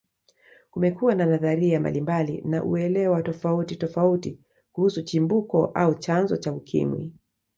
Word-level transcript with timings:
Kumekuwa 0.71 1.15
na 1.15 1.25
nadharia 1.25 1.79
mbalimbali 1.79 2.41
na 2.45 2.63
uelewa 2.63 3.23
tofauti 3.23 3.75
tofauti 3.75 4.39
kuhusu 4.71 5.03
Chimbuko 5.03 5.65
au 5.65 5.95
chanzo 5.95 6.37
cha 6.37 6.53
Ukimwi 6.53 7.13